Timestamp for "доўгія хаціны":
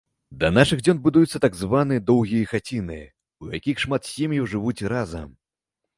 2.09-2.99